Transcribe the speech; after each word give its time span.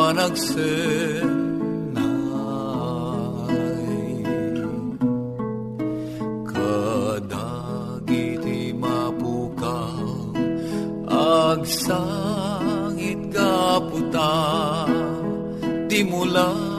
A 0.00 0.16
panagsenay. 0.16 1.60
Kadagiti 6.48 7.80
mapukaw, 8.80 10.32
agsangit 11.52 13.20
kaputa, 13.28 14.32
di 15.88 16.00
mulain 16.08 16.69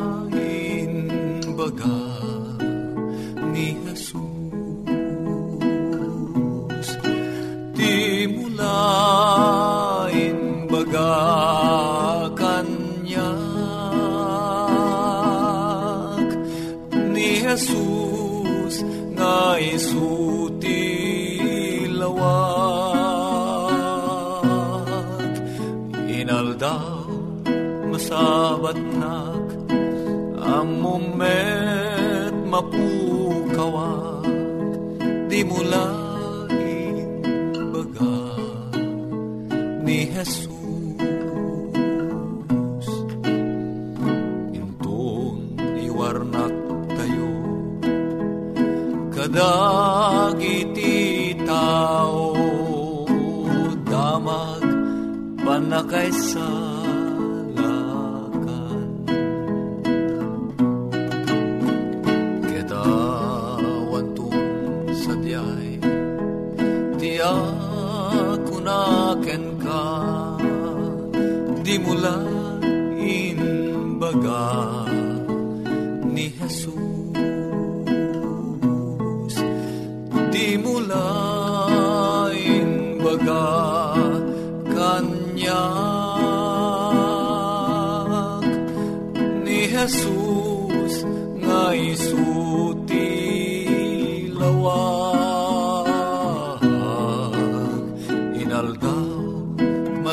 amumet 31.21 32.33
mapukawag 32.49 34.25
di 35.29 35.45
mulain 35.45 37.21
baga 37.69 38.17
ni 39.85 40.09
Jesus. 40.09 40.49
Intun 44.57 45.37
iwarnak 45.85 46.57
tayo 46.97 47.33
kadagiti 49.13 50.97
tao 51.45 52.33
damag 53.85 54.65
panakaisalakan 55.45 56.80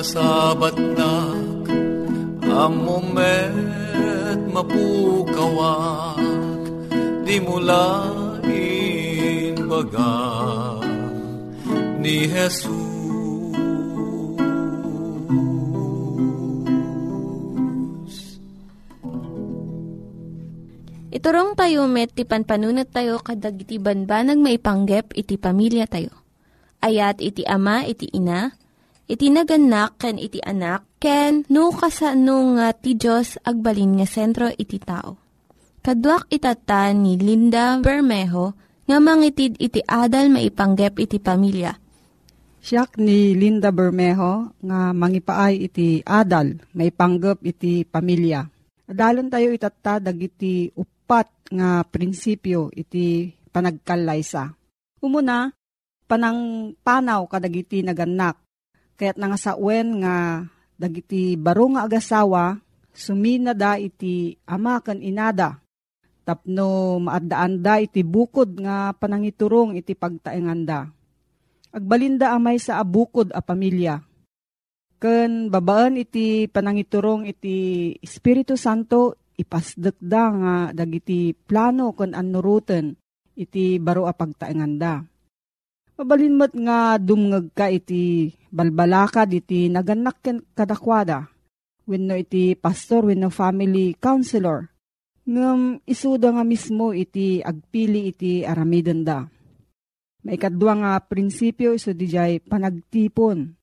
masabat 0.09 0.73
nak 0.97 1.69
amumet 2.49 4.41
mapukawak 4.49 6.17
di 7.29 7.37
mula 7.45 8.09
baga 9.69 10.17
ni 12.01 12.25
Jesus 12.25 12.89
Iturong 21.13 21.53
tayo 21.53 21.85
met, 21.85 22.17
ti 22.17 22.25
panpanunat 22.25 22.89
tayo 22.97 23.21
kadag 23.21 23.61
iti 23.61 23.77
banbanag 23.77 24.41
maipanggep 24.41 25.13
iti 25.13 25.37
pamilya 25.37 25.85
tayo. 25.85 26.17
Ayat 26.81 27.21
iti 27.21 27.43
ama, 27.43 27.83
iti 27.85 28.07
ina, 28.15 28.55
iti 29.09 29.33
naganak, 29.33 29.97
ken 29.97 30.21
iti 30.21 30.39
anak, 30.45 30.85
ken 31.01 31.49
no, 31.49 31.73
kasano 31.73 32.55
nga 32.61 32.77
ti 32.77 32.95
Diyos 32.95 33.41
agbalin 33.41 33.99
nga 33.99 34.07
sentro 34.07 34.53
iti 34.53 34.77
tao. 34.77 35.17
Kaduak 35.81 36.29
itatan 36.29 37.09
ni 37.09 37.17
Linda 37.17 37.81
Bermejo 37.81 38.53
nga 38.85 39.01
mangitid 39.01 39.57
iti 39.57 39.81
adal 39.89 40.29
maipanggep 40.29 41.01
iti 41.01 41.17
pamilya. 41.17 41.73
Siyak 42.61 43.01
ni 43.01 43.33
Linda 43.33 43.73
Bermejo 43.73 44.53
nga 44.61 44.93
mangipaay 44.93 45.65
iti 45.65 46.05
adal 46.05 46.61
maipanggep 46.77 47.41
iti 47.49 47.89
pamilya. 47.89 48.45
Adalon 48.89 49.29
tayo 49.33 49.53
itatta 49.53 50.01
dagiti 50.01 50.69
upat 50.77 51.53
nga 51.53 51.85
prinsipyo 51.85 52.69
iti 52.73 53.33
panagkalaysa. 53.53 54.53
Umuna, 55.01 55.53
panang 56.09 56.73
panaw 56.81 57.29
kadagiti 57.29 57.85
naganak. 57.85 58.48
Kaya't 58.99 59.15
nga 59.15 59.39
sa 59.39 59.55
uwen 59.55 60.03
nga 60.03 60.43
dagiti 60.75 61.39
baro 61.39 61.71
nga 61.71 61.87
agasawa, 61.87 62.59
sumina 62.91 63.55
da 63.55 63.79
iti 63.79 64.35
ama 64.43 64.83
kan 64.83 64.99
inada. 64.99 65.63
Tapno 66.27 66.99
maadaan 66.99 67.63
da 67.63 67.79
iti 67.79 68.03
bukod 68.03 68.59
nga 68.59 68.91
panangiturong 68.99 69.79
iti 69.79 69.95
pagtaenganda. 69.95 70.91
Agbalinda 71.71 72.35
amay 72.35 72.59
sa 72.59 72.83
abukod 72.83 73.31
a 73.31 73.39
pamilya. 73.39 74.03
Ken 74.99 75.47
babaan 75.47 75.95
iti 75.95 76.51
panangiturong 76.51 77.23
iti 77.31 77.95
Espiritu 78.03 78.59
Santo 78.59 79.15
ipasdek 79.39 79.95
da 80.03 80.25
nga 80.35 80.55
dagiti 80.75 81.31
plano 81.39 81.95
ken 81.95 82.19
anuruten 82.19 82.99
iti 83.39 83.79
baro 83.79 84.11
a 84.11 84.13
pagtaenganda. 84.13 85.07
Mabalinmat 85.99 86.55
nga 86.55 86.95
dumngag 86.95 87.51
ka 87.59 87.67
iti 87.75 88.31
balbalakad 88.55 89.35
iti 89.35 89.67
naganak 89.67 90.23
kadakwada. 90.55 91.27
Wenno 91.91 92.15
iti 92.15 92.55
pastor 92.55 93.11
wenno 93.11 93.35
family 93.35 93.99
counselor. 93.99 94.71
Ngem 95.27 95.83
isuda 95.83 96.39
nga 96.39 96.47
mismo 96.47 96.95
iti 96.95 97.43
agpili 97.43 98.15
iti 98.15 98.47
aramiden 98.47 99.03
da. 99.03 99.27
Maikadwa 100.23 100.73
nga 100.79 100.93
prinsipyo 101.03 101.75
iso 101.75 101.91
dijay 101.91 102.47
panagtipon. 102.47 103.59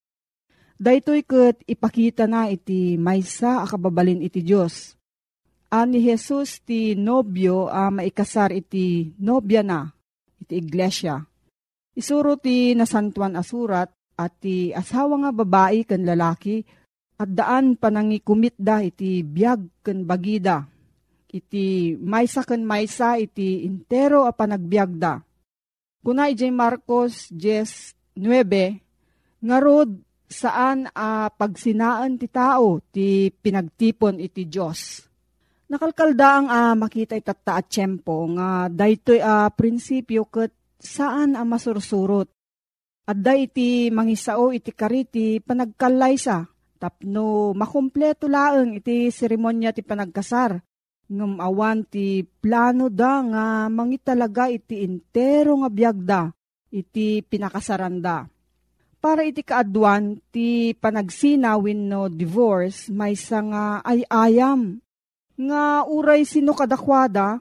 Daytoy 0.75 1.23
ket 1.23 1.63
ipakita 1.63 2.27
na 2.27 2.51
iti 2.51 2.99
maysa 2.99 3.63
akababalin 3.63 4.19
iti 4.19 4.43
Dios. 4.43 4.99
Ani 5.71 6.03
Jesus 6.03 6.59
ti 6.67 6.99
nobyo 6.99 7.71
a 7.71 7.87
maikasar 7.87 8.51
iti 8.51 9.15
nobya 9.23 9.63
na 9.63 9.87
iti 10.43 10.59
iglesia 10.59 11.23
Isuro 11.95 12.35
ti 12.35 12.75
nasantuan 12.75 13.39
asurat 13.39 13.87
at 14.19 14.31
ti 14.43 14.75
asawa 14.75 15.15
nga 15.23 15.31
babae 15.31 15.87
kan 15.87 16.03
lalaki 16.03 16.59
at 17.15 17.31
daan 17.31 17.79
panangikumit 17.79 18.55
da 18.59 18.83
iti 18.83 19.23
biyag 19.23 19.79
kan 19.79 20.03
bagida. 20.03 20.67
Iti 21.31 21.95
maysa 21.99 22.43
kan 22.43 22.63
maysa 22.63 23.15
iti 23.19 23.63
intero 23.63 24.27
a 24.27 24.35
panagbiag 24.35 24.91
da. 24.99 25.19
Kuna 26.03 26.27
ijay 26.31 26.51
Marcos 26.51 27.31
10.9 27.31 28.19
nga 29.43 29.57
rod 29.63 29.95
saan 30.27 30.91
a 30.91 31.31
pagsinaan 31.31 32.19
ti 32.19 32.27
tao 32.27 32.83
ti 32.91 33.31
pinagtipon 33.31 34.19
iti 34.19 34.47
Diyos. 34.51 34.99
Nakalkalda 35.71 36.29
ang 36.29 36.47
a 36.51 36.61
makita 36.75 37.15
itata 37.17 37.57
at 37.57 37.71
tiyempo 37.71 38.27
nga 38.35 38.67
daytoy 38.69 39.23
a 39.23 39.49
prinsipyo 39.49 40.27
ket 40.27 40.64
saan 40.79 41.33
ang 41.35 41.47
masursurot. 41.49 42.29
At 43.05 43.21
da 43.21 43.37
iti 43.37 43.93
mangisao 43.93 44.49
iti 44.49 44.73
kariti 44.73 45.37
panagkalaysa, 45.37 46.41
tapno 46.81 47.53
makumpleto 47.53 48.25
laeng 48.25 48.81
iti 48.81 49.13
seremonya 49.13 49.71
ti 49.73 49.85
panagkasar. 49.85 50.57
Ngam 51.05 51.37
awan 51.37 51.85
ti 51.85 52.25
plano 52.25 52.89
da 52.89 53.21
nga 53.21 53.45
mangitalaga 53.69 54.49
iti 54.49 54.81
intero 54.81 55.61
nga 55.61 55.69
biyagda, 55.69 56.21
iti 56.73 57.21
pinakasaranda. 57.21 58.25
Para 58.97 59.21
iti 59.21 59.45
kaadwan, 59.45 60.17
ti 60.33 60.73
panagsinawin 60.73 61.85
no 61.85 62.09
divorce, 62.09 62.89
may 62.89 63.13
nga 63.13 63.85
ay 63.85 64.01
ayam. 64.09 64.81
Nga 65.37 65.85
uray 65.85 66.25
sino 66.25 66.57
kadakwada, 66.57 67.37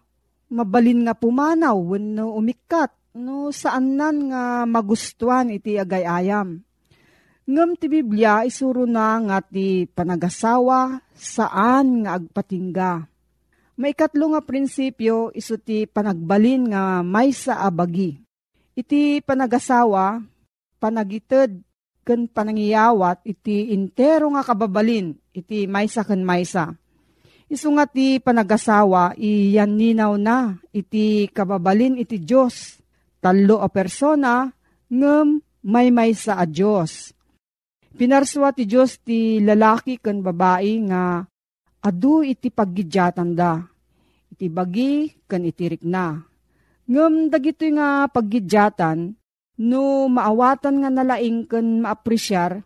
mabalin 0.52 1.08
nga 1.08 1.16
pumanaw, 1.16 1.72
wenno 1.72 2.36
umikat, 2.36 2.92
no 3.14 3.55
saan 3.55 3.94
nan 3.94 4.34
nga 4.34 4.66
magustuhan 4.66 5.55
iti 5.55 5.78
agayayam. 5.78 6.61
Ngam 7.44 7.70
ti 7.78 7.87
Biblia 7.87 8.43
isuro 8.43 8.88
na 8.88 9.20
nga 9.22 9.38
ti 9.38 9.87
panagasawa 9.87 10.99
saan 11.14 12.02
nga 12.02 12.19
agpatingga. 12.19 13.06
May 13.78 13.94
katlo 13.94 14.34
nga 14.34 14.43
prinsipyo 14.43 15.31
iso 15.34 15.55
ti 15.58 15.87
panagbalin 15.87 16.75
nga 16.75 17.02
may 17.06 17.31
sa 17.34 17.62
abagi. 17.66 18.19
Iti 18.75 19.22
panagasawa, 19.22 20.19
panagited 20.82 21.62
ken 22.02 22.26
panangiyawat 22.26 23.22
iti 23.22 23.70
intero 23.70 24.26
nga 24.34 24.43
kababalin 24.43 25.14
iti 25.31 25.70
maysa 25.70 26.02
ken 26.02 26.26
maysa. 26.26 26.75
Isu 27.46 27.70
nga 27.76 27.87
ti 27.87 28.19
panagasawa 28.19 29.14
iyan 29.20 29.70
ninaw 29.78 30.19
na 30.19 30.58
iti 30.75 31.28
kababalin 31.31 32.00
iti 32.00 32.19
Diyos 32.19 32.83
talo 33.25 33.65
a 33.65 33.73
persona 33.73 34.53
ngem 34.93 35.41
may 35.65 35.88
may 35.88 36.12
sa 36.12 36.37
a 36.37 36.44
Diyos. 36.44 37.17
Pinarswa 37.97 38.53
ti 38.53 38.69
Diyos 38.69 39.00
ti 39.00 39.41
lalaki 39.41 39.97
ken 39.97 40.21
babae 40.21 40.76
nga 40.93 41.25
adu 41.81 42.21
iti 42.21 42.53
paggidyatan 42.53 43.32
da. 43.32 43.65
Iti 44.29 44.53
bagi 44.53 45.09
ken 45.25 45.49
itirik 45.49 45.81
na. 45.88 46.21
Ngem 46.85 47.32
dagito 47.32 47.65
nga 47.73 48.05
paggidyatan 48.12 49.17
no 49.65 50.11
maawatan 50.12 50.85
nga 50.85 50.91
nalaing 50.93 51.49
ken 51.49 51.81
maapresyar 51.81 52.61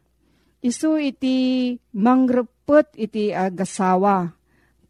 isu 0.58 0.98
iti 0.98 1.70
mangrepet 1.94 2.98
iti 2.98 3.30
agasawa 3.30 4.34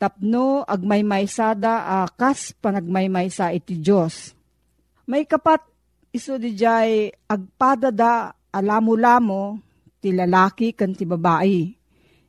tapno 0.00 0.62
agmaymaysada 0.64 2.06
akas 2.06 2.54
panagmaymaysa 2.62 3.50
iti 3.52 3.82
Diyos 3.82 4.37
may 5.08 5.24
kapat 5.24 5.64
iso 6.12 6.36
di 6.36 6.52
jay 6.52 7.08
agpadada 7.08 8.36
alamo-lamo 8.52 9.56
ti 10.04 10.12
lalaki 10.12 10.76
kan 10.76 10.92
ti 10.92 11.08
babae. 11.08 11.72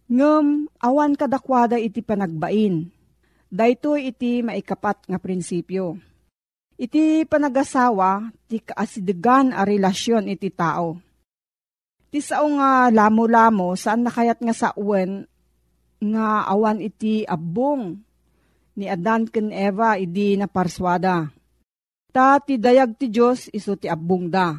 Ngem 0.09 0.65
awan 0.79 1.13
kadakwada 1.13 1.75
iti 1.75 1.99
panagbain. 1.99 2.87
Dayto 3.51 3.99
iti 3.99 4.41
maikapat 4.41 5.11
nga 5.11 5.19
prinsipyo. 5.19 5.99
Iti 6.80 7.27
panagasawa 7.27 8.31
ti 8.47 8.63
kaasidegan 8.63 9.51
a 9.51 9.68
relasyon 9.68 10.31
iti 10.31 10.47
tao. 10.47 10.97
Ti 12.09 12.23
sao 12.23 12.47
nga 12.57 12.87
lamo-lamo 12.89 13.75
saan 13.75 14.07
nakayat 14.07 14.39
nga 14.39 14.56
sa 14.56 14.69
uwen 14.80 15.27
nga 15.99 16.47
awan 16.47 16.80
iti 16.80 17.27
abong 17.27 17.99
ni 18.80 18.87
Adan 18.87 19.27
ken 19.27 19.51
Eva 19.51 19.99
idi 19.99 20.39
na 20.39 20.47
parswada 20.47 21.27
Ta 22.09 22.42
ti 22.42 22.57
dayag 22.57 22.97
ti 22.97 23.06
Diyos 23.06 23.54
iso 23.54 23.78
ti 23.78 23.85
abong 23.85 24.33
da. 24.33 24.57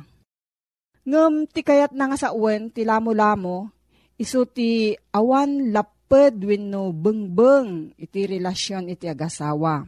Ngem 1.03 1.51
ti 1.51 1.67
kayat 1.67 1.91
na 1.91 2.07
nga 2.07 2.19
sa 2.19 2.31
uwen 2.31 2.71
ti 2.71 2.87
lamo-lamo, 2.87 3.67
iso 4.15 4.47
ti 4.47 4.95
awan 5.11 5.75
laped 5.75 6.39
wenno 6.47 6.95
bengbeng 6.95 7.99
iti 7.99 8.31
relasyon 8.31 8.87
iti 8.95 9.11
agasawa. 9.11 9.83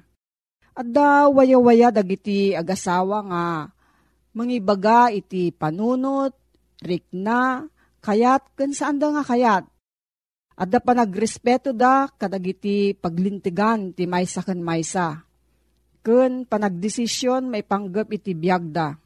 At 0.74 0.88
da 0.90 1.30
waya-waya 1.30 1.94
dagiti 1.94 2.50
agasawa 2.56 3.18
nga 3.30 3.44
mangibaga 4.34 5.12
iti 5.14 5.52
panunot, 5.54 6.34
rikna, 6.82 7.68
kayat, 8.02 8.42
kan 8.58 8.74
saan 8.74 8.98
da 8.98 9.12
nga 9.14 9.22
kayat. 9.22 9.64
At 10.58 10.66
da 10.66 10.82
pa 10.82 10.98
nagrespeto 10.98 11.70
da 11.70 12.10
kadagiti 12.10 12.96
paglintigan 12.98 13.94
ti 13.94 14.10
maysa 14.10 14.42
kan 14.42 14.58
maysa 14.58 15.22
ken 16.02 16.44
panagdesisyon 16.44 17.46
may 17.46 17.62
panggap 17.62 18.10
iti 18.10 18.34
biyagda. 18.34 18.98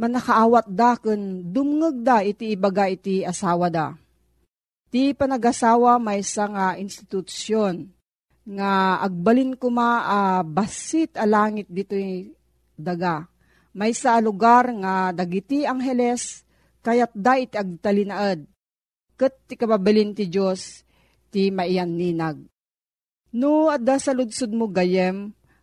Manakaawat 0.00 0.66
da 0.72 0.96
ken 0.96 1.52
dumngeg 1.52 1.96
da 2.02 2.24
iti 2.24 2.56
ibaga 2.56 2.88
iti 2.88 3.22
asawa 3.22 3.68
da. 3.68 3.92
Ti 4.88 5.12
panagasawa 5.12 6.00
may 6.00 6.24
nga 6.24 6.80
institusyon 6.80 7.92
nga 8.48 9.04
agbalin 9.04 9.52
kuma 9.52 9.88
uh, 10.08 10.40
basit 10.40 11.12
a 11.20 11.28
langit 11.28 11.68
dito 11.68 11.92
daga. 12.72 13.28
May 13.76 13.92
sa 13.92 14.16
lugar 14.24 14.72
nga 14.80 15.12
dagiti 15.12 15.68
angheles 15.68 16.40
kayat 16.80 17.12
da 17.12 17.36
iti 17.36 17.60
agtalinaad. 17.60 18.48
Kat 19.20 19.34
ti 19.44 19.60
kababalin 19.60 20.16
ti 20.16 20.24
Diyos 20.24 20.88
ti 21.28 21.52
maiyan 21.52 21.92
ninag. 21.92 22.40
No, 23.28 23.68
adda 23.68 24.00
sa 24.00 24.16
mo 24.48 24.72
gayem, 24.72 25.36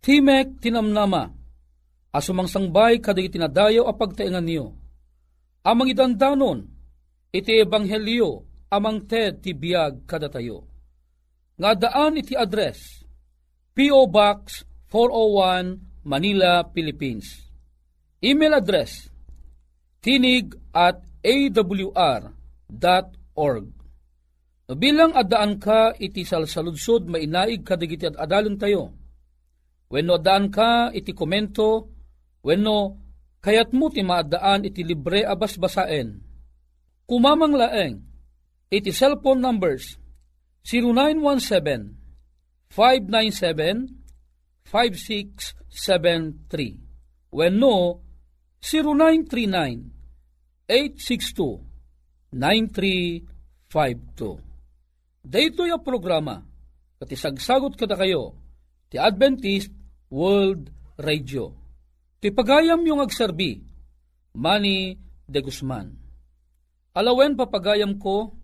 Timek 0.00 0.64
tinamnama. 0.64 1.28
Asumang 2.10 2.48
sangbay 2.48 2.98
kaday 2.98 3.28
tinadayo 3.28 3.84
a 3.86 3.92
pagtaingan 3.94 4.42
niyo. 4.42 4.74
Amang 5.60 5.92
idandanon, 5.92 6.64
iti 7.30 7.60
ebanghelyo, 7.60 8.42
amang 8.72 9.04
ted 9.04 9.44
ti 9.44 9.52
biyag 9.52 10.08
kada 10.08 10.32
tayo. 10.32 10.64
Nga 11.60 11.70
daan 11.86 12.16
iti 12.16 12.32
address, 12.32 13.04
P.O. 13.76 14.08
Box 14.08 14.64
401 14.88 16.08
Manila, 16.08 16.64
Philippines. 16.72 17.44
Email 18.24 18.56
address, 18.56 19.12
tinig 20.00 20.56
at 20.72 21.04
awr.org. 21.20 22.34
Bilang 24.70 25.12
adaan 25.18 25.58
ka 25.60 25.92
iti 25.98 26.22
salsaludsod 26.24 27.04
mainaig 27.10 27.66
kadigiti 27.66 28.08
at 28.08 28.16
adalon 28.16 28.56
tayo. 28.56 28.99
Wenno 29.90 30.22
adaan 30.22 30.54
ka 30.54 30.94
iti 30.94 31.10
komento, 31.10 31.90
wenno 32.46 32.94
kayat 33.42 33.74
mo 33.74 33.90
ti 33.90 34.06
maadaan 34.06 34.62
iti 34.62 34.86
libre 34.86 35.26
abas 35.26 35.58
basaen. 35.58 36.22
Kumamang 37.10 37.58
laeng, 37.58 37.98
iti 38.70 38.94
cellphone 38.94 39.42
numbers 39.42 39.98
0917 40.62 42.70
597 42.70 43.98
5673 44.70 47.34
wenno 47.34 47.98
0939 48.62 50.70
862 50.70 52.30
9352 52.30 54.38
Dayto 55.20 55.68
yung 55.68 55.84
programa, 55.84 56.40
pati 56.96 57.12
sagsagot 57.18 57.76
kada 57.76 57.92
kayo, 57.98 58.32
ti 58.88 58.96
Adventist 58.96 59.79
World 60.10 60.74
Radio. 60.98 61.54
Ti 62.18 62.34
pagayam 62.34 62.82
yung 62.82 62.98
agserbi, 62.98 63.62
Manny 64.34 64.98
de 65.22 65.38
Guzman. 65.38 65.86
Alawen 66.90 67.38
papagayam 67.38 67.94
ko, 67.94 68.34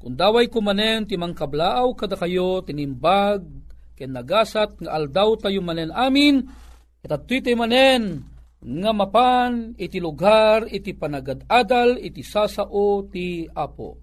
kung 0.00 0.16
daway 0.16 0.48
ko 0.48 0.64
manen 0.64 1.04
ti 1.04 1.20
mangkablaaw 1.20 1.92
kada 1.92 2.16
kayo 2.16 2.64
tinimbag, 2.64 3.44
ken 3.92 4.16
nagasat 4.16 4.80
nga 4.80 4.96
aldaw 4.96 5.36
tayo 5.36 5.60
manen 5.60 5.92
amin, 5.92 6.40
itatoy 7.04 7.52
manen, 7.52 8.24
nga 8.60 8.92
mapan 8.96 9.76
iti 9.76 10.00
lugar 10.00 10.64
iti 10.72 10.96
panagad-adal 10.96 12.00
iti 12.00 12.20
sasao 12.20 13.08
ti 13.08 13.48
apo 13.48 13.96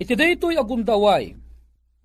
Iti 0.00 0.14
daytoy 0.16 0.56
agundaway, 0.56 1.34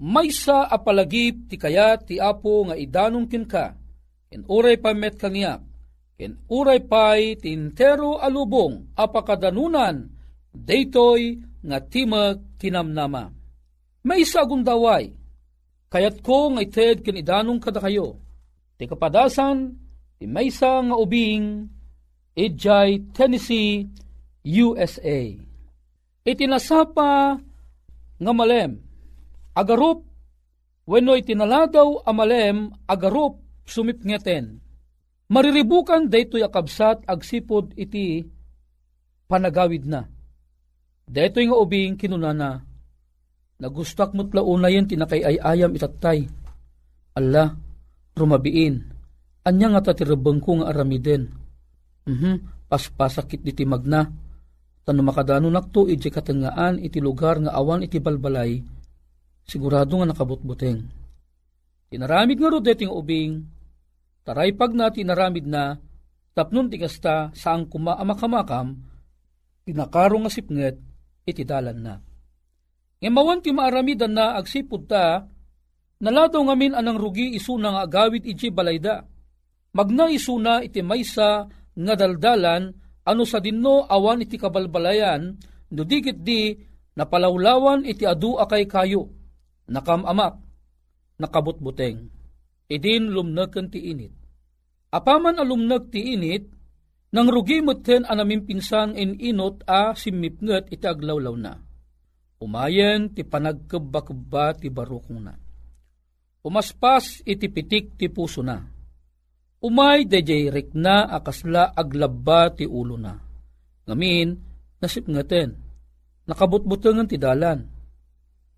maysa 0.01 0.67
apalagip 0.67 1.48
ti 1.48 1.55
kaya 1.55 1.96
ti 1.96 2.20
apo 2.20 2.67
nga 2.67 2.75
idanong 2.75 3.29
kinka, 3.29 3.85
ken 4.29 4.44
uray 4.50 4.77
pa 4.82 4.91
met 4.91 5.15
kaniyak, 5.15 5.62
ken 6.17 6.39
uray 6.50 6.82
pay 6.84 7.36
tintero 7.39 8.17
alubong 8.20 8.94
apakadanunan, 8.96 10.10
daytoy 10.53 11.39
nga 11.65 11.79
timag 11.82 12.41
tinamnama. 12.62 13.32
Maysa 14.05 14.46
agundaway, 14.46 15.10
kayat 15.89 16.22
ko 16.22 16.53
nga 16.53 16.62
ited 16.62 17.01
ken 17.01 17.17
idanong 17.17 17.58
kada 17.58 17.82
kayo, 17.82 18.22
ti 18.77 18.86
kapadasan, 18.86 19.74
ti 20.22 20.25
maysa 20.29 20.82
nga 20.86 20.96
ubing, 20.96 21.75
Ijay, 22.36 23.15
Tennessee, 23.15 23.88
USA. 24.44 25.32
Itinasapa 26.27 27.39
nga 28.20 28.32
malem. 28.36 28.84
Agarup, 29.55 30.03
wenno 30.84 31.15
itinaladaw 31.15 32.03
amalem, 32.03 32.75
agarup 32.84 33.39
sumipngeten. 33.65 34.62
Mariribukan 35.25 36.05
daytoy 36.05 36.45
akabsat 36.45 37.03
agsipod 37.10 37.74
iti 37.74 38.22
panagawid 39.25 39.89
na. 39.89 40.05
Daytoy 41.05 41.50
nga 41.50 41.57
ubing 41.57 41.98
kinunana, 41.98 42.62
nagustak 43.62 44.13
mo't 44.13 44.34
launayan 44.34 44.86
tinakay 44.86 45.22
ay 45.25 45.38
ayam 45.41 45.74
itatay. 45.74 46.29
Allah, 47.17 47.57
rumabiin, 48.13 48.86
anya 49.45 49.67
nga 49.74 49.91
tatirabang 49.91 50.41
ko 50.41 50.62
nga 50.62 50.69
aramiden. 50.74 51.34
Mhm, 52.05 52.69
paspasakit 52.69 53.41
diti 53.41 53.65
magna 53.65 54.05
Tano 54.86 55.01
makadano 55.01 55.50
nakto 55.50 55.89
iti 55.89 56.13
katangaan 56.13 56.77
iti 56.77 57.01
lugar 57.01 57.41
nga 57.41 57.57
awan 57.57 57.81
iti 57.81 57.98
balbalay, 57.98 58.62
sigurado 59.41 59.98
nga 59.98 60.13
nakabutbuteng. 60.13 60.86
Tinaramid 61.89 62.38
nga 62.38 62.53
rodeting 62.53 62.93
ubing, 62.93 63.41
taray 64.25 64.51
pag 64.58 64.74
na 64.74 64.89
tinaramid 64.89 65.46
na, 65.46 65.77
tapnon 66.34 66.67
ti 66.67 66.82
kasta 66.82 67.29
saang 67.38 67.70
kumaamakamakam, 67.70 68.74
tinakaro 69.63 70.17
nga 70.25 70.32
sipnget, 70.34 70.75
iti 71.24 71.46
dalan 71.46 71.79
na. 71.79 71.96
Ngemawan 73.00 73.46
ti 73.46 73.53
maaramidan 73.53 74.17
na 74.17 74.34
agsipod 74.34 74.89
ta, 74.89 75.29
naladaw 76.01 76.41
ngamin 76.41 76.74
anang 76.74 76.98
rugi 76.98 77.38
isuna 77.38 77.77
nga 77.77 77.82
agawit 77.86 78.25
iti 78.25 78.50
balayda. 78.50 79.05
Magna 79.77 80.10
isuna 80.10 80.65
iti 80.65 80.82
maysa 80.82 81.46
nga 81.75 81.94
daldalan 81.94 82.72
ano 83.05 83.24
sa 83.27 83.38
dinno 83.38 83.86
awan 83.86 84.25
iti 84.25 84.41
kabalbalayan, 84.41 85.38
no 85.70 85.82
digit 85.86 86.25
di 86.25 86.58
napalawlawan 86.98 87.86
iti 87.86 88.08
adu 88.08 88.39
akay 88.41 88.65
kayo, 88.65 89.12
nakamamak, 89.70 90.41
nakabutbuteng, 91.22 92.10
idin 92.72 93.12
lumnagkan 93.12 93.69
ti 93.69 93.91
init. 93.91 94.13
Apaman 94.91 95.41
alumnag 95.41 95.91
ti 95.91 96.15
init, 96.15 96.48
nang 97.12 97.27
rugi 97.31 97.63
muten 97.63 98.03
anamin 98.07 98.43
pinsan 98.43 98.95
in 99.00 99.15
inot 99.19 99.63
a 99.67 99.95
simipnget 99.95 100.72
iti 100.72 100.86
aglawlaw 100.88 101.36
na. 101.36 101.53
Umayen 102.43 103.15
ti 103.15 103.24
panagkabakba 103.24 104.60
ti 104.60 104.67
barukong 104.67 105.22
na. 105.24 105.34
Umaspas 106.45 107.24
iti 107.25 107.48
pitik 107.50 107.98
ti 107.98 108.12
puso 108.12 108.45
na 108.45 108.75
Umay 109.65 110.05
dayjay 110.05 110.53
na 110.77 111.10
akasla 111.10 111.74
aglabba 111.74 112.53
ti 112.53 112.69
ulo 112.69 113.01
na. 113.01 113.17
Ngamin, 113.89 114.38
nasip 114.77 115.10
ngaten, 115.10 115.57
nakabutbutangan 116.29 117.10
ti 117.10 117.17
dalan. 117.17 117.65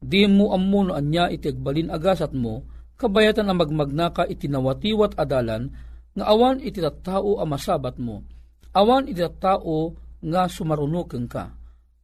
Di 0.03 0.27
mo 0.27 0.51
ammo 0.51 0.83
no 0.83 0.99
anya 0.99 1.31
iti 1.31 1.47
agbalin 1.47 1.87
agasat 1.87 2.35
mo, 2.35 2.67
kabayatan 2.97 3.47
ang 3.47 3.61
magmagnaka 3.61 4.25
iti 4.25 4.49
nawatiwat 4.49 5.15
adalan, 5.15 5.69
nga 6.17 6.25
awan 6.27 6.57
iti 6.59 6.81
tattao 6.81 7.37
a 7.37 7.45
masabat 7.45 8.01
mo. 8.01 8.25
Awan 8.73 9.05
iti 9.05 9.21
tattao 9.21 9.93
nga 10.21 10.49
sumarunukeng 10.49 11.29
ka. 11.29 11.53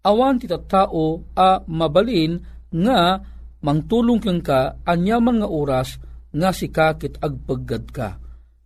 Awan 0.06 0.38
iti 0.38 0.48
tattao 0.48 1.34
a 1.34 1.60
mabalin 1.66 2.38
nga 2.70 3.18
mangtulong 3.66 4.22
keng 4.22 4.46
ka 4.46 4.80
anyaman 4.86 5.42
nga 5.42 5.50
oras 5.50 5.98
nga 6.34 6.50
sikakit 6.54 7.22
agpaggad 7.22 7.86
ka 7.90 8.24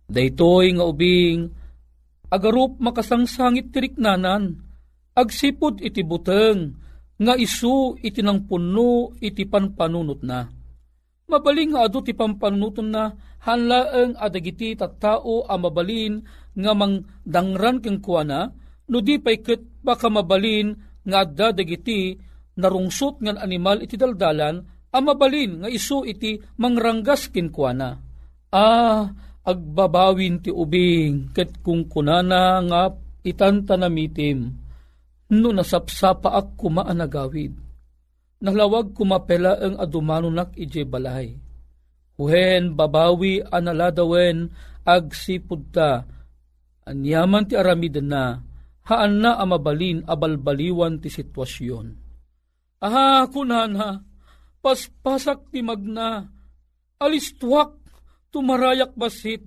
Daytoy 0.08 0.72
nga 0.72 0.88
ubing, 0.88 1.52
agarup 2.32 2.80
makasangsangit 2.80 3.68
tiriknanan, 3.76 4.56
agsipod 5.12 5.84
iti 5.84 6.00
buteng, 6.00 6.80
nga 7.20 7.36
isu 7.36 8.00
iti 8.00 8.24
nang 8.24 8.48
puno 8.48 9.12
iti 9.20 9.44
panpanunot 9.44 10.24
na. 10.24 10.48
Mabaling 11.28 11.76
nga 11.76 11.84
adu 11.84 12.00
ti 12.00 12.16
pampanunuton 12.16 12.88
na, 12.88 13.12
hanlaeng 13.44 14.16
adagiti 14.16 14.72
tattao 14.72 15.44
a 15.44 15.60
mabalin 15.60 16.24
nga 16.56 16.72
mang 16.72 17.04
dangran 17.20 17.84
keng 17.84 18.00
kuana, 18.00 18.48
no 18.88 18.98
di 19.04 19.20
pay 19.20 19.44
ket 19.44 19.84
baka 19.84 20.08
mabalin 20.08 20.72
nga 21.04 21.28
adda 21.28 21.52
dagiti 21.52 22.16
narungsot 22.56 23.20
ngan 23.20 23.36
animal 23.36 23.84
iti 23.84 24.00
daldalan, 24.00 24.64
amabalin 24.88 25.62
nga 25.62 25.68
isu 25.68 26.08
iti 26.08 26.40
mangranggas 26.56 27.28
kinkwana. 27.28 28.00
Ah, 28.48 29.12
agbabawin 29.44 30.40
ti 30.40 30.48
ubing 30.48 31.36
ket 31.36 31.60
kung 31.60 31.92
kunana 31.92 32.64
nga 32.64 32.82
itanta 33.20 33.76
mitim, 33.92 34.48
no 35.28 35.48
nasapsapa 35.52 36.32
ak 36.32 36.56
kumaanagawid. 36.56 37.67
Nalawag 38.38 38.94
kumapela 38.94 39.58
ang 39.58 39.82
adumanunak 39.82 40.54
ije 40.54 40.86
balay. 40.86 41.34
Uhen 42.18 42.78
babawi 42.78 43.42
analadawen 43.42 44.50
ag 44.86 45.10
sipud 45.10 45.74
ta, 45.74 46.06
anyaman 46.86 47.50
ti 47.50 47.54
aramid 47.58 47.98
na, 48.02 48.38
haan 48.86 49.22
na 49.22 49.38
amabalin 49.42 50.06
abalbaliwan 50.06 51.02
ti 51.02 51.10
sitwasyon. 51.10 51.86
Aha, 52.78 53.26
kunana, 53.30 54.06
paspasak 54.62 55.50
ti 55.50 55.62
magna, 55.62 56.22
alistuak 57.02 57.74
tumarayak 58.30 58.94
basit. 58.94 59.42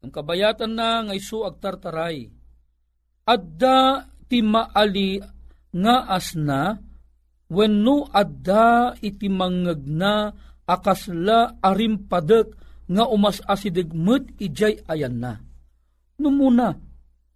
Ang 0.00 0.08
kabayatan 0.08 0.72
na 0.72 1.04
nga 1.04 1.12
isu 1.12 1.44
agtartaray. 1.44 2.32
Adda 3.28 4.08
ti 4.24 4.40
maali 4.40 5.20
nga 5.76 6.08
asna 6.08 6.89
wenno 7.50 8.06
adda 8.08 8.94
iti 9.02 9.26
mangeg 9.26 9.82
na 9.84 10.30
akasla 10.64 11.58
arimpadek 11.60 12.54
nga 12.90 13.04
umas 13.10 13.42
asidegmet 13.46 14.38
ijay 14.38 14.82
ayan 14.86 15.18
na. 15.18 15.32
Numuna, 16.22 16.74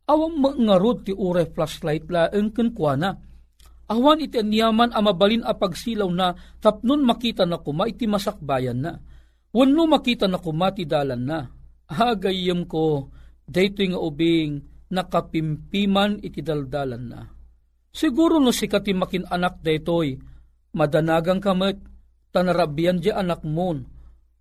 awang 0.07 0.39
mangarod 0.39 1.07
ti 1.07 1.13
ure 1.15 1.51
flashlight 1.51 2.07
la 2.11 2.31
engken 2.31 2.71
kuana. 2.71 3.19
Awan 3.91 4.23
iti 4.23 4.41
niyaman 4.41 4.97
amabalin 4.97 5.45
a 5.45 5.53
pagsilaw 5.53 6.09
na 6.09 6.33
tapnon 6.63 7.05
makita 7.05 7.45
na 7.45 7.61
kuma 7.61 7.85
iti 7.85 8.09
masakbayan 8.09 8.81
na 8.81 8.93
Wano 9.55 9.87
makita 9.87 10.27
na 10.27 10.43
kumati 10.43 10.83
dalan 10.83 11.31
na. 11.31 11.47
Hagayam 11.87 12.67
ko, 12.67 13.15
dayto 13.47 13.87
nga 13.87 14.03
ubing 14.03 14.67
nakapimpiman 14.91 16.19
iti 16.27 16.43
daldalan 16.43 17.05
na. 17.07 17.21
Siguro 17.95 18.43
no 18.43 18.51
si 18.51 18.67
katimakin 18.67 19.31
anak 19.31 19.63
daytoy, 19.63 20.19
madanagang 20.75 21.39
kamet, 21.39 21.79
tanarabian 22.35 22.99
di 22.99 23.15
anak 23.15 23.47
mon. 23.47 23.87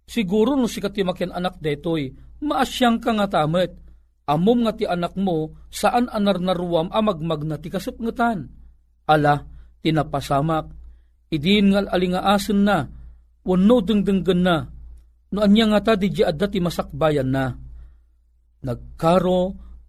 Siguro 0.09 0.57
no 0.57 0.65
si 0.65 0.81
katimakin 0.81 1.29
anak 1.29 1.61
daytoy, 1.61 2.09
maasyang 2.41 2.97
ka 2.97 3.13
nga 3.13 3.45
amom 4.25 4.65
nga 4.65 4.73
ti 4.73 4.89
anak 4.89 5.13
mo, 5.13 5.53
saan 5.69 6.09
anar 6.09 6.41
naruwam 6.41 6.89
amagmag 6.89 7.45
na 7.45 7.61
ti 7.61 7.69
kasupngatan. 7.69 8.49
Ala, 9.05 9.45
tinapasamak, 9.85 10.73
idin 11.29 11.77
ngal 11.77 11.93
alingaasin 11.93 12.65
na, 12.65 12.89
wano 13.45 13.77
dengdenggan 13.85 14.41
na, 14.41 14.65
no 15.29 15.39
anya 15.45 15.77
nga 15.77 15.93
ta 15.93 15.93
di 15.93 16.09
adda 16.09 16.49
masakbayan 16.57 17.29
na. 17.29 17.53
Nagkaro 18.63 19.41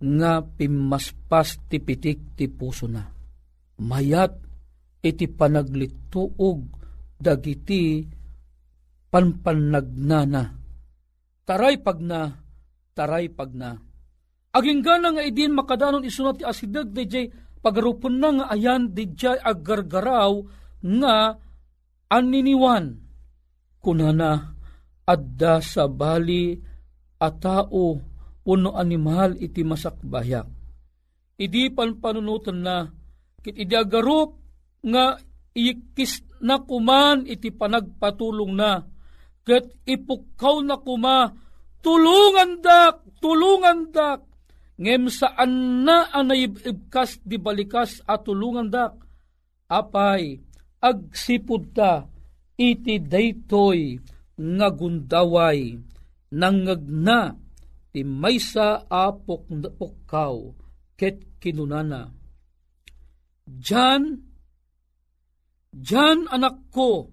nga 0.03 0.43
pimaspas 0.43 1.65
ti 1.71 1.79
pitik 1.79 2.37
ti 2.37 2.51
puso 2.51 2.91
na. 2.91 3.14
Mayat 3.83 4.39
iti 5.03 5.27
panaglituog 5.27 6.61
dagiti 7.19 8.07
panpanagnana. 9.11 10.43
Taray 11.45 11.77
pag 11.83 11.99
na, 12.01 12.31
taray 12.97 13.29
pag 13.29 13.53
na. 13.53 13.77
Aging 14.55 14.81
gana 14.87 15.11
nga 15.11 15.23
idin 15.27 15.53
makadanon 15.53 16.07
isunat 16.07 16.39
ti 16.41 16.45
asidag 16.47 16.95
DJ 16.95 17.29
pagarupon 17.59 18.23
na 18.23 18.29
nga 18.31 18.47
ayan 18.55 18.95
DJ 18.95 19.43
agargaraw 19.43 20.47
nga 20.81 21.37
aniniwan. 22.09 23.03
Kunana 23.83 24.55
adda 25.05 25.61
sa 25.61 25.91
bali 25.91 26.57
a 27.21 27.29
tao 27.35 28.01
uno 28.45 28.71
animal 28.77 29.37
iti 29.41 29.67
masakbayak. 29.67 30.49
Idi 31.35 31.69
pan 31.75 31.99
panunutan 31.99 32.63
na 32.63 32.77
kit 33.45 33.61
idi 33.61 33.77
agarup 33.77 34.41
nga 34.81 35.21
ikis 35.53 36.25
na 36.41 36.65
kuman 36.65 37.29
iti 37.29 37.53
panagpatulong 37.53 38.53
na. 38.57 38.81
Ket 39.45 39.69
ipukaw 39.85 40.65
na 40.65 40.81
kuma 40.81 41.29
tulungan 41.85 42.65
dak 42.65 43.05
tulungan 43.21 43.93
dak. 43.93 44.25
Ngem 44.81 45.07
saan 45.07 45.85
na 45.87 46.11
anayibkas 46.11 47.23
di 47.23 47.37
balikas 47.39 48.03
at 48.09 48.25
tulungan 48.25 48.73
dak? 48.73 48.97
Apay 49.69 50.41
agsipud 50.81 51.77
ta 51.77 52.09
iti 52.57 52.99
daytoy 52.99 54.01
nga 54.35 54.69
gundaway 54.73 55.79
nangagna 56.35 57.39
ti 57.95 58.03
maysa 58.03 58.83
a 58.91 59.15
pukkaw 59.15 60.37
ket 60.99 61.39
kinunana. 61.39 62.24
Jan, 63.61 64.03
Jan 65.75 66.31
anak 66.31 66.71
ko, 66.71 67.11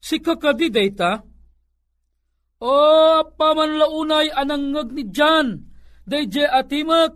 si 0.00 0.20
kakadi 0.20 0.72
dayta, 0.72 1.20
o 2.64 2.76
pamanlaunay 3.36 4.32
anangag 4.32 4.92
ni 4.96 5.04
Jan, 5.12 5.68
dayje 6.08 6.48
atimak, 6.48 7.12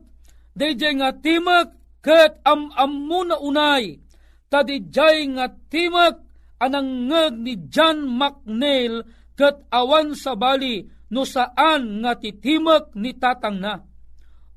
dayje 0.52 0.88
nga 1.00 1.10
timak, 1.16 1.72
ket 2.04 2.40
am 2.44 2.68
ammo 2.76 3.24
na 3.24 3.36
unay, 3.40 4.00
tadijay 4.48 5.28
nga 5.36 5.46
timak 5.68 6.28
anangeg 6.58 7.34
ni 7.38 7.54
John 7.70 8.04
McNeil 8.18 9.06
ket 9.38 9.62
awan 9.70 10.18
sa 10.18 10.34
bali 10.34 10.82
no 11.14 11.22
saan 11.22 12.02
nga 12.02 12.18
titimek 12.18 12.92
ni 12.98 13.14
tatang 13.14 13.58
na. 13.62 13.87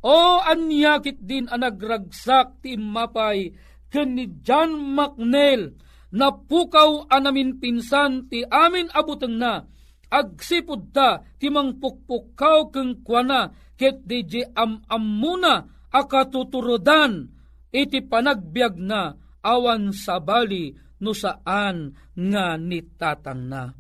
O 0.02 0.42
anyakit 0.42 1.22
din 1.22 1.46
anagragsak 1.46 2.66
ti 2.66 2.74
mapay 2.74 3.54
ken 3.94 4.18
ni 4.18 4.26
John 4.42 4.98
McNeil. 4.98 5.78
Na 6.12 6.34
pukaw 6.34 7.08
anamin 7.08 7.62
pinsan 7.62 8.28
ti 8.28 8.44
amin 8.44 8.92
abuteng 8.92 9.40
na. 9.40 9.64
Agsipod 10.12 10.92
ta 10.92 11.24
ti 11.40 11.48
mangpukpukaw 11.48 12.68
keng 12.68 13.00
kuana 13.06 13.48
ket 13.80 14.04
di 14.04 14.44
am 14.58 14.84
amuna 14.92 15.64
akatuturodan 15.88 17.32
iti 17.72 18.04
panagbiag 18.04 18.76
na 18.76 19.16
awan 19.40 19.96
sa 19.96 20.20
bali 20.20 20.76
no 21.00 21.16
saan 21.16 21.96
nga 22.12 22.60
nitatang 22.60 23.48
na. 23.48 23.72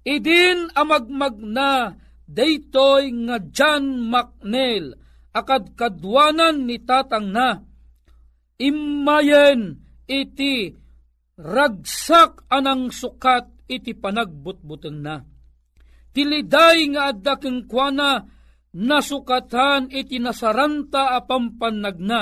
Idin 0.00 0.72
amagmag 0.72 1.36
na 1.44 1.92
daytoy 2.24 3.12
nga 3.28 3.36
John 3.52 4.08
McNeil 4.08 4.96
akad 5.36 5.76
kadwanan 5.76 6.64
ni 6.64 6.80
tatang 6.80 7.28
na. 7.28 7.60
Imayen 8.56 9.84
iti 10.08 10.72
ragsak 11.36 12.48
anang 12.48 12.88
sukat 12.88 13.68
iti 13.68 13.92
panagbutbuteng 13.92 14.98
na. 15.04 15.20
Tiliday 16.16 16.88
nga 16.96 17.12
adda 17.12 17.36
keng 17.36 17.68
kuana 17.68 18.24
nasukatan 18.72 19.92
iti 19.92 20.16
nasaranta 20.16 21.12
apampanag 21.20 22.00
na 22.00 22.20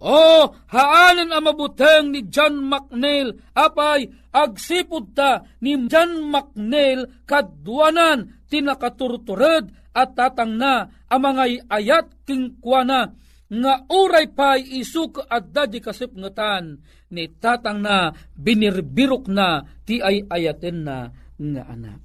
o, 0.00 0.48
haanan 0.72 1.28
ang 1.28 1.44
mabuteng 1.44 2.08
ni 2.08 2.24
John 2.32 2.64
McNeil, 2.64 3.36
apay, 3.52 4.08
agsipod 4.32 5.12
ta 5.12 5.44
ni 5.60 5.76
John 5.92 6.32
McNeil 6.32 7.04
kadwanan 7.28 8.40
tinakaturtured 8.48 9.68
at 9.90 10.14
tatang 10.14 10.54
na 10.54 10.86
ang 11.10 11.20
mga 11.20 11.66
ayat 11.66 12.06
kingkwana 12.26 13.14
nga 13.50 13.74
uray 13.90 14.30
pay 14.30 14.62
isuk 14.78 15.26
at 15.26 15.50
dadi 15.50 15.82
kasipngatan 15.82 16.78
ni 17.10 17.26
tatang 17.42 17.82
na 17.82 18.14
binirbirok 18.38 19.26
na 19.26 19.66
ti 19.82 19.98
ay 19.98 20.22
ayaten 20.30 20.86
na 20.86 21.10
nga 21.34 21.62
anak. 21.66 22.00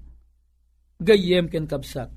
Gayem 0.98 1.46
ken 1.52 1.70
kabsat. 1.70 2.10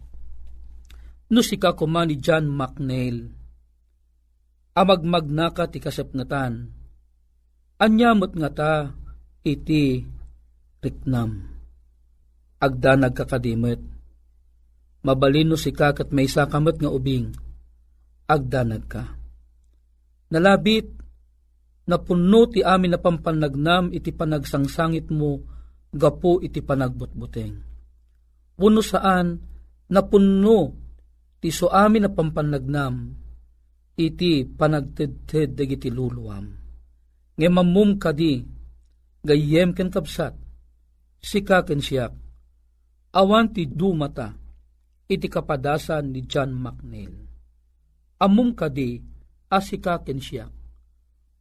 No 1.28 1.44
sika 1.44 1.76
kuma 1.76 2.09
ni 2.09 2.16
John 2.16 2.48
McNeil 2.48 3.38
amagmagnaka 4.78 5.66
ti 5.66 5.83
kasapnatan. 5.83 6.70
Anyamot 7.83 8.33
nga 8.38 8.50
ta 8.54 8.72
iti 9.42 10.07
riknam. 10.78 11.59
Agda 12.62 12.94
nagkakadimit. 12.94 13.97
Mabalino 15.09 15.57
si 15.57 15.73
kakat 15.73 16.12
may 16.12 16.29
sakamat 16.29 16.85
nga 16.85 16.92
ubing. 16.92 17.33
Agda 18.29 18.61
nagka. 18.61 19.16
Nalabit 20.29 20.85
na 21.88 21.97
puno 21.97 22.44
ti 22.53 22.61
amin 22.61 22.92
na 22.92 23.01
pampanagnam 23.01 23.88
iti 23.88 24.12
panagsangsangit 24.12 25.09
mo 25.09 25.40
gapo 25.88 26.44
iti 26.44 26.61
panagbutbuteng. 26.61 27.57
Puno 28.53 28.85
saan 28.85 29.40
na 29.88 30.05
puno 30.05 30.77
ti 31.40 31.49
so 31.49 31.73
amin 31.73 32.05
na 32.05 32.11
pampanagnam 32.12 33.09
iti 33.97 34.44
panagtedted 34.44 35.57
dagiti 35.57 35.88
luluwam. 35.88 36.44
Nge 37.33 37.49
mamum 37.49 37.97
kadi, 37.97 38.44
gayem 39.25 39.73
ken 39.73 39.88
kapsat, 39.88 40.37
sikaken 41.23 41.81
siyak, 41.81 42.12
awan 43.16 43.49
ti 43.55 43.64
dumata, 43.64 44.37
iti 45.09 45.27
kapadasan 45.27 46.12
ni 46.12 46.29
John 46.29 46.53
McNeil. 46.53 47.16
Amum 48.21 48.53
kadi, 48.53 49.01
asikaken 49.49 50.21
siyak, 50.21 50.53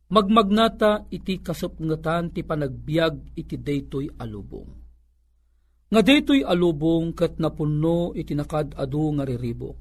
magmagnata 0.07 1.11
iti 1.11 1.43
kasupngatan 1.43 2.31
ti 2.31 2.47
panagbiag 2.47 3.35
iti 3.35 3.59
daytoy 3.59 4.07
alubong. 4.23 4.71
Nga 5.91 6.01
daytoy 6.03 6.47
alubong 6.47 7.11
kat 7.11 7.39
napunno 7.43 8.15
iti 8.15 8.31
nakadado 8.31 9.05
nga 9.19 9.23
riribok. 9.27 9.77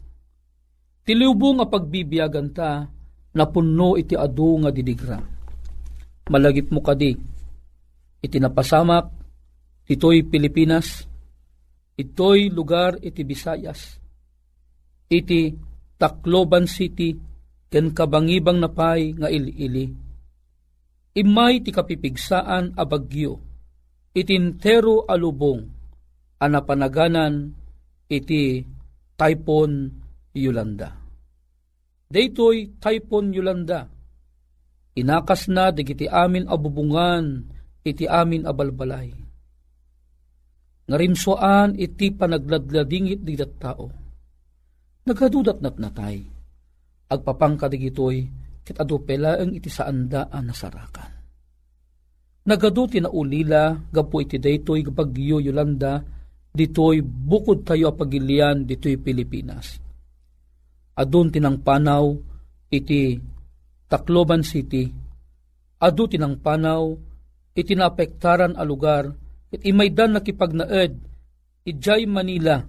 Tilubong 1.06 1.62
nga 1.62 1.66
pagbibiyagan 1.70 2.48
ta, 2.50 2.82
napunno 3.38 3.94
iti 3.94 4.18
adu 4.18 4.66
nga 4.66 4.74
didigra. 4.74 5.18
Malagip 6.26 6.74
mo 6.74 6.82
kadi, 6.82 7.14
iti 8.18 8.38
napasamak, 8.42 9.06
ito'y 9.86 10.26
Pilipinas, 10.26 11.06
ito'y 11.96 12.52
lugar 12.52 13.00
iti 13.00 13.24
Visayas, 13.24 14.00
iti 15.08 15.52
Tacloban 15.96 16.68
City, 16.68 17.16
ken 17.66 17.90
kabangibang 17.96 18.60
napay 18.60 19.16
nga 19.16 19.26
ili-ili 19.32 20.06
imay 21.16 21.64
ti 21.64 21.72
kapipigsaan 21.72 22.76
a 22.76 22.84
bagyo, 22.84 23.40
itintero 24.12 25.08
alubong, 25.08 25.64
anapanaganan 26.36 27.56
iti 28.12 28.60
Typhoon 29.16 29.72
Yolanda. 30.36 30.92
Daytoy 32.06 32.76
Typhoon 32.76 33.32
Yolanda, 33.32 33.88
inakas 34.92 35.48
na 35.48 35.72
digiti 35.72 36.04
amin 36.04 36.44
abubungan 36.46 37.48
iti 37.80 38.04
amin 38.04 38.44
abalbalay. 38.44 39.25
Ngarimsoan 40.86 41.74
iti 41.74 42.14
panagladladingit 42.14 43.26
di 43.26 43.34
tao. 43.58 43.86
Nagadudat 45.06 45.58
nat 45.58 45.76
natay. 45.82 46.22
Agpapangka 47.06 47.66
digitoy 47.70 48.22
ket 48.66 48.78
adu 48.82 49.02
pelaeng 49.02 49.54
iti 49.54 49.70
saanda 49.70 50.30
a 50.30 50.38
nasarakan. 50.42 51.10
Nagadu 52.46 52.86
tinaulila 52.86 53.74
gapu 53.90 54.22
iti 54.22 54.38
daytoy 54.38 54.86
bagyo 54.86 55.42
Yolanda 55.42 55.98
ditoy 56.54 57.02
bukod 57.02 57.66
tayo 57.66 57.90
pagilian 57.98 58.62
ditoy 58.62 58.98
Pilipinas. 59.02 59.82
Adun 60.94 61.34
tinang 61.34 61.60
panaw 61.60 62.14
iti 62.70 63.18
Tacloban 63.86 64.42
City, 64.42 64.86
adu 65.82 66.10
tinang 66.10 66.38
panaw 66.42 66.94
iti 67.54 67.74
naapektaran 67.74 68.54
a 68.58 68.62
lugar 68.66 69.10
it 69.52 69.62
imaydan 69.62 70.16
nakipagnaed 70.16 70.96
ijay 71.66 72.06
Manila. 72.06 72.62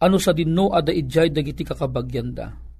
Ano 0.00 0.16
sa 0.16 0.32
dinno 0.32 0.72
ada 0.72 0.90
ijay 0.90 1.28
dagiti 1.28 1.60
kakabagyanda 1.60 2.70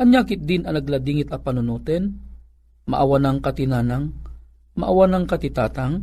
Anyakit 0.00 0.48
din 0.48 0.64
ang 0.64 0.80
nagladingit 0.80 1.28
a 1.28 1.36
panunutin, 1.36 2.08
maawa 2.88 3.20
ng 3.20 3.44
katinanang, 3.44 4.08
maawa 4.80 5.04
ng 5.04 5.28
katitatang, 5.28 6.00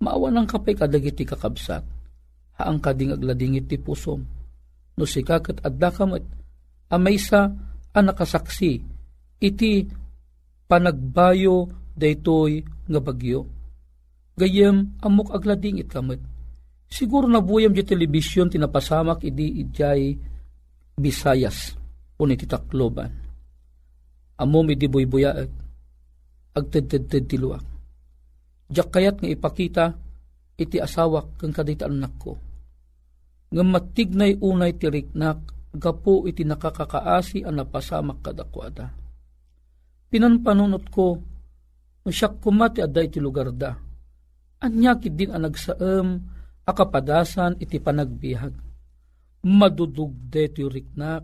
maawa 0.00 0.32
ng 0.32 0.48
kapay 0.48 0.72
kadagiti 0.72 1.28
kakabsat, 1.28 1.84
haang 2.56 2.80
kading 2.80 3.12
agladingit 3.12 3.68
ti 3.68 3.76
pusom, 3.76 4.24
no 4.96 5.04
sikakat 5.04 5.60
adda 5.60 5.92
kamat, 5.92 6.24
amaysa 6.88 7.52
ang 7.92 8.08
nakasaksi, 8.08 8.80
iti 9.36 9.84
panagbayo 10.64 11.68
daytoy 11.92 12.64
nga 12.88 13.00
bagyo. 13.04 13.44
Gayem 14.36 15.00
amok 15.00 15.32
agladingit 15.32 15.88
kamat. 15.88 16.20
Siguro 16.86 17.26
na 17.26 17.40
buyam 17.42 17.72
di 17.72 17.82
telebisyon 17.82 18.52
tinapasamak 18.52 19.24
idi 19.26 19.64
ijay 19.64 20.14
Bisayas, 20.96 21.76
uniti 22.16 22.48
takloban 22.48 23.26
amom 24.36 24.68
iti 24.68 24.86
buybuyaag, 24.88 25.50
agtedtedted 26.56 27.24
ti 27.28 27.36
luak. 27.40 27.64
Diyak 28.66 28.88
kayat 28.92 29.16
nga 29.20 29.28
ipakita, 29.30 29.84
iti 30.58 30.76
asawak 30.80 31.40
kang 31.40 31.54
kadita 31.54 31.88
anak 31.88 32.14
ko. 32.20 32.32
Nga 33.52 33.62
matignay 33.62 34.36
unay 34.42 34.74
ti 34.76 34.90
riknak, 34.90 35.38
gapo 35.76 36.26
iti 36.26 36.42
nakakakaasi 36.42 37.46
ang 37.46 37.62
napasamak 37.62 38.20
kadakwada. 38.24 38.90
Pinanpanunot 40.10 40.84
ko, 40.90 41.20
masyak 42.04 42.42
kumati 42.42 42.82
aday 42.82 43.06
iti 43.08 43.22
lugar 43.22 43.52
da. 43.54 43.85
Anyakit 44.62 45.12
din 45.12 45.32
ang 45.32 45.44
nagsaam, 45.44 46.22
akapadasan 46.64 47.60
iti 47.60 47.76
panagbihag. 47.76 48.54
Madudugde 49.46 50.50
ti 50.50 50.62
riknak, 50.66 51.22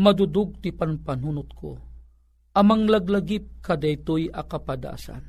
madudug 0.00 0.58
ti 0.58 0.74
panpanunot 0.74 1.50
ko 1.54 1.94
amang 2.54 2.86
laglagip 2.86 3.60
kadaytoy 3.60 4.30
akapadasan. 4.30 5.22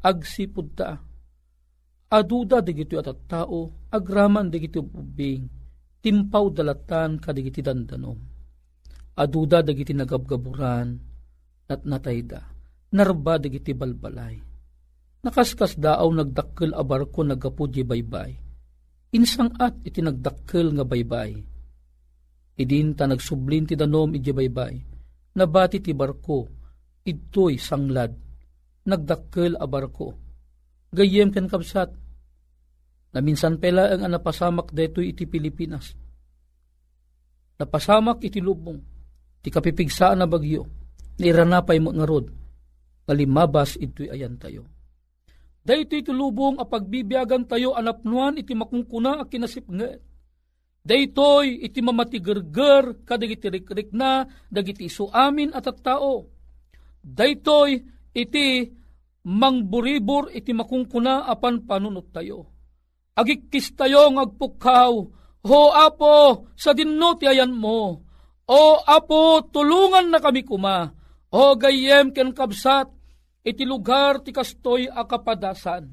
Agsipud 0.00 0.68
ta, 0.78 0.96
aduda 2.08 2.62
digito 2.62 2.96
at 2.96 3.10
tao, 3.26 3.90
agraman 3.90 4.48
digito 4.48 4.80
ubing, 4.80 5.50
timpaw 6.00 6.48
dalatan 6.54 7.20
kadigiti 7.20 7.60
dandanom. 7.60 8.16
Aduda 9.18 9.60
digiti 9.60 9.92
nagabgaburan, 9.92 10.96
at 11.68 11.84
natayda, 11.84 12.40
narba 12.94 13.36
digiti 13.36 13.76
balbalay. 13.76 14.49
Nakaskas 15.20 15.76
daaw 15.76 16.08
nagdakkel 16.08 16.72
a 16.72 16.80
barko 16.80 17.20
nagapudye 17.24 17.84
baybay. 17.84 18.32
Insang 19.12 19.52
at 19.60 19.76
iti 19.84 20.00
nagdakkel 20.00 20.72
nga 20.76 20.84
baybay. 20.86 21.36
Idin 22.60 22.96
ta 22.96 23.04
nagsublin 23.04 23.68
ti 23.68 23.74
danom 23.76 24.16
iti 24.16 24.32
baybay 24.32 24.90
nabati 25.36 25.78
ti 25.78 25.92
barko, 25.94 26.48
ito'y 27.06 27.54
sanglad, 27.60 28.12
nagdakkel 28.86 29.54
a 29.58 29.66
barko. 29.66 30.08
Gayem 30.90 31.30
ken 31.30 31.46
kapsat, 31.46 31.90
na 33.10 33.18
minsan 33.22 33.58
pela 33.58 33.90
ang 33.90 34.06
napasamak 34.06 34.74
detoy 34.74 35.14
iti 35.14 35.26
Pilipinas. 35.26 35.94
Napasamak 37.58 38.22
iti 38.26 38.42
lubong, 38.42 38.78
ti 39.42 39.48
kapipigsaan 39.50 40.18
na 40.18 40.26
bagyo, 40.26 40.66
niranapay 41.20 41.78
mo 41.78 41.94
nga 41.94 42.06
rod, 42.06 42.26
kalimabas 43.06 43.78
ito'y 43.78 44.10
ayan 44.10 44.34
tayo. 44.38 44.79
Dahito 45.60 45.94
iti 45.96 46.12
lubong 46.12 46.56
a 46.56 46.64
pagbibiyagan 46.64 47.44
tayo 47.44 47.76
anapnuan 47.76 48.40
iti 48.40 48.56
makungkuna 48.56 49.20
a 49.20 49.24
kinasipnget 49.28 50.10
Daytoy 50.80 51.60
iti 51.60 51.84
mamatigerger 51.84 53.04
kadagiti 53.04 53.52
rikrik 53.52 53.92
na 53.92 54.24
dagiti 54.48 54.88
isu 54.88 55.12
amin 55.12 55.52
at 55.52 55.68
at 55.68 55.76
tao. 55.84 56.24
Daytoy 57.04 57.84
iti 58.16 58.64
mangburibor 59.28 60.32
iti 60.32 60.56
makungkuna 60.56 61.28
apan 61.28 61.68
panunot 61.68 62.08
tayo. 62.08 62.48
Agikis 63.12 63.76
tayo 63.76 64.08
ngagpukaw, 64.16 64.92
Ho 65.40 65.72
apo, 65.72 66.48
sa 66.52 66.76
dinno 66.76 67.16
ti 67.16 67.24
ayan 67.24 67.56
mo. 67.56 68.04
O 68.44 68.62
apo, 68.84 69.40
tulungan 69.48 70.12
na 70.12 70.20
kami 70.20 70.44
kuma. 70.44 70.92
O 71.32 71.56
gayem 71.56 72.12
ken 72.12 72.36
kabsat, 72.36 72.92
iti 73.44 73.64
lugar 73.64 74.20
ti 74.24 74.30
kastoy 74.32 74.88
akapadasan. 74.88 75.88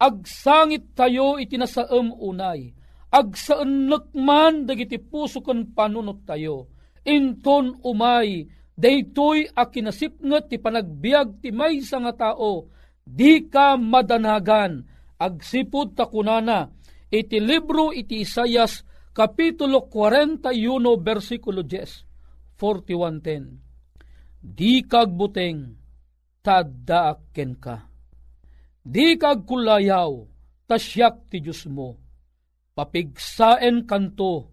Agsangit 0.00 0.96
tayo 0.96 1.36
iti 1.36 1.60
nasaem 1.60 2.12
unay 2.16 2.80
agsaan 3.10 3.90
man 4.14 4.64
dagiti 4.64 5.02
puso 5.02 5.42
kon 5.42 5.74
panunot 5.74 6.22
tayo. 6.22 6.70
Inton 7.02 7.82
umay, 7.82 8.46
daytoy 8.78 9.50
a 9.50 9.66
kinasipnget 9.66 10.46
ti 10.46 10.56
panagbiag 10.62 11.42
ti 11.42 11.50
may 11.50 11.82
nga 11.82 12.12
tao, 12.14 12.70
di 13.02 13.50
ka 13.50 13.74
madanagan, 13.74 14.86
agsipod 15.18 15.98
ta 15.98 16.06
kunana, 16.06 16.70
iti 17.10 17.42
libro 17.42 17.90
iti 17.90 18.22
Isayas, 18.22 18.86
Kapitulo 19.10 19.90
41, 19.90 20.54
versikulo 21.02 21.66
10, 21.66 22.06
41.10. 22.54 23.58
Di 24.38 24.86
kag 24.86 25.10
buteng, 25.10 25.79
tadaakken 26.40 27.52
ka. 27.60 27.76
Di 28.80 29.14
kag 29.20 29.44
kulayaw, 29.44 30.24
tasyak 30.64 31.28
ti 31.28 31.44
Diyos 31.44 31.68
mo 31.68 32.10
papigsaen 32.80 33.84
kanto, 33.84 34.48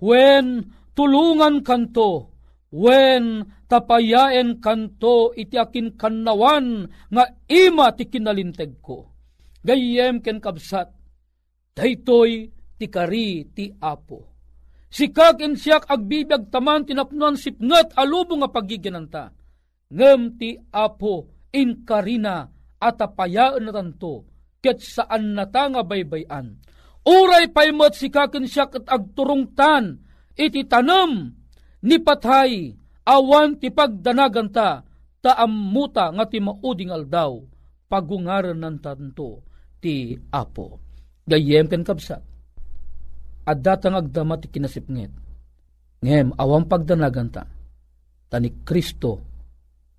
when 0.00 0.72
tulungan 0.96 1.60
kanto, 1.60 2.32
when 2.72 3.44
tapayaen 3.68 4.56
kanto 4.64 5.36
iti 5.36 5.60
akin 5.60 6.00
kannawan 6.00 6.88
nga 7.12 7.24
ima 7.44 7.92
ti 7.92 8.08
kinalinteg 8.08 8.80
ko. 8.80 9.12
Gayem 9.60 10.24
ken 10.24 10.40
kabsat, 10.40 10.88
daytoy 11.76 12.48
ti 12.80 12.86
kari 12.88 13.52
ti 13.52 13.68
apo. 13.68 14.32
Sikag 14.88 15.44
en 15.44 15.52
siyak 15.52 15.84
agbibiyag 15.84 16.48
taman 16.48 16.88
tinapnuan 16.88 17.36
sipnget 17.36 17.92
alubo 17.92 18.40
nga 18.40 18.48
pagiginanta. 18.48 19.36
Ngem 19.88 20.36
ti 20.36 20.52
apo 20.68 21.32
in 21.56 21.88
karina 21.88 22.44
at 22.76 23.00
apayaan 23.00 23.64
na 23.64 23.72
tanto 23.72 24.28
ket 24.60 24.82
saan 24.84 25.32
nata 25.32 25.70
nga 25.70 25.82
baybayan. 25.86 26.60
Uray 27.08 27.48
paymot 27.48 27.96
si 27.96 28.12
kakin 28.12 28.44
siya 28.44 28.68
agturungtan, 28.68 29.96
iti 30.36 30.68
tanam, 30.68 31.32
ni 31.80 31.96
patay, 32.04 32.76
awan 33.08 33.56
ti 33.56 33.72
pagdanaganta, 33.72 34.84
taammuta 35.24 36.12
nga 36.12 36.24
ti 36.28 36.36
mauding 36.36 36.92
aldaw, 36.92 37.40
pagungaran 37.88 38.60
ng 38.60 38.76
tanto 38.84 39.40
ti 39.80 40.12
apo. 40.36 40.84
Gayem 41.24 41.64
ken 41.64 41.80
kapsat, 41.80 42.20
at 43.48 43.58
datang 43.64 43.96
agdama 43.96 44.36
ti 44.36 44.52
kinasipngit. 44.52 45.12
Ngem, 46.04 46.36
awang 46.36 46.68
pagdanaganta, 46.68 47.48
tani 48.28 48.52
Kristo, 48.68 49.37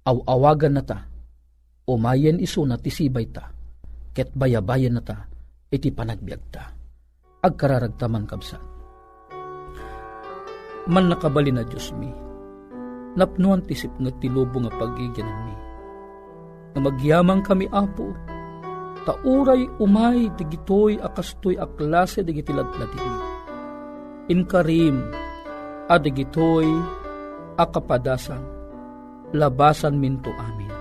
aw-awagan 0.09 0.73
na 0.73 0.83
ta, 0.83 1.05
umayen 1.85 2.41
iso 2.41 2.65
na 2.65 2.81
ti 2.81 2.89
sibay 2.89 3.29
ta, 3.29 3.53
ket 4.13 4.33
bayabayan 4.33 4.97
na 4.97 5.03
ta, 5.05 5.29
iti 5.69 5.93
panagbiag 5.93 6.43
ta. 6.49 6.73
Agkararagtaman 7.39 8.25
kabsat. 8.27 8.63
Man 10.89 11.07
nakabali 11.07 11.53
na 11.53 11.61
Diyos 11.63 11.93
mi, 11.95 12.09
napnuan 13.13 13.61
tisip 13.63 13.93
nga 14.01 14.11
tilubo 14.17 14.57
nga 14.65 14.73
pagigyanan 14.75 15.39
mi. 15.45 15.55
Nga 16.73 16.79
magyamang 16.81 17.45
kami 17.45 17.69
apo, 17.69 18.09
tauray 19.07 19.65
umay 19.79 20.27
digitoy 20.35 20.99
akastoy 20.99 21.55
aklase 21.55 22.21
digitiladladin 22.21 23.15
inkarim 24.29 25.01
adigitoy 25.89 26.69
akapadasan 27.57 28.58
labasan 29.35 29.97
minto 29.97 30.33
amin. 30.35 30.73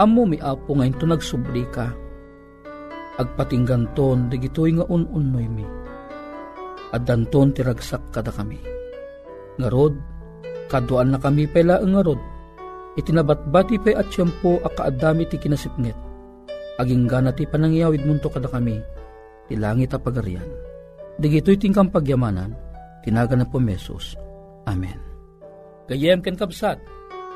Amo 0.00 0.26
mi 0.26 0.38
apo 0.40 0.74
ngayon 0.74 0.96
to 0.98 1.06
nagsubli 1.06 1.62
ka 1.70 1.92
agpatingganton 3.20 4.32
digitoy 4.32 4.72
nga 4.76 4.86
un-unnoy 4.88 5.46
mi. 5.46 5.66
At 6.92 7.08
danton 7.08 7.52
tiragsak 7.56 8.00
kada 8.12 8.32
kami. 8.32 8.60
Ngarod, 9.56 9.96
kaduan 10.68 11.12
na 11.12 11.18
kami 11.20 11.48
pela 11.48 11.80
ang 11.80 11.96
ngarod. 11.96 12.20
Itinabatbati 13.00 13.80
pa'y 13.80 13.96
at 13.96 14.12
siyampo 14.12 14.60
akaadami 14.60 15.24
ti 15.24 15.40
kinasipnget. 15.40 15.96
Aging 16.76 17.08
gana 17.08 17.32
panangyawid 17.32 18.04
munto 18.04 18.28
kada 18.28 18.48
kami. 18.48 18.76
Ti 19.48 19.56
langit 19.56 19.96
a 19.96 19.98
pagarian 20.00 20.44
Digito'y 21.20 21.60
tingkang 21.60 21.92
pagyamanan, 21.92 22.56
tinaga 23.04 23.36
na 23.36 23.44
po 23.44 23.60
mesos. 23.60 24.16
Amen. 24.64 24.96
Gayem 25.88 26.24
ken 26.24 26.36
kapsat, 26.36 26.80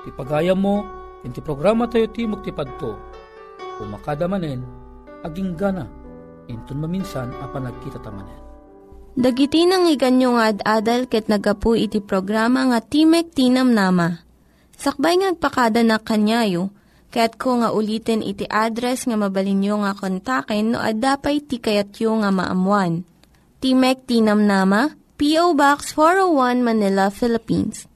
ti 0.06 0.14
pagayam 0.14 0.62
mo, 0.62 0.86
ken 1.26 1.34
ti 1.34 1.42
programa 1.42 1.90
tayo 1.90 2.06
ti 2.14 2.22
magtipadto. 2.22 2.94
Umakada 3.82 4.30
manen, 4.30 4.62
aging 5.26 5.58
gana, 5.58 5.90
inton 6.46 6.78
maminsan 6.78 7.34
apan 7.42 7.66
nagkita 7.66 7.98
tamanen. 7.98 8.38
Dagiti 9.18 9.66
nang 9.66 9.90
iganyo 9.90 10.38
nga 10.38 10.54
ad-adal 10.54 11.10
ket 11.10 11.26
nagapu 11.26 11.74
iti 11.74 11.98
programa 11.98 12.68
nga 12.70 12.78
Timek 12.84 13.34
Tinam 13.34 13.74
Nama. 13.74 14.22
Sakbay 14.76 15.18
ngagpakada 15.18 15.80
na 15.80 15.96
kanyayo, 15.96 16.68
ket 17.08 17.40
ko 17.40 17.58
nga 17.64 17.72
ulitin 17.72 18.20
iti 18.20 18.44
address 18.44 19.08
nga 19.08 19.16
mabalinyo 19.16 19.82
nga 19.82 19.96
kontaken 19.96 20.76
no 20.76 20.78
ad-dapay 20.84 21.40
ti 21.42 21.56
kayatyo 21.58 22.20
nga 22.22 22.30
maamuan. 22.30 23.08
Timek 23.58 24.04
Tinam 24.04 24.44
Nama, 24.44 24.92
P.O. 25.16 25.56
Box 25.56 25.96
401 25.96 26.60
Manila, 26.60 27.08
Philippines. 27.08 27.95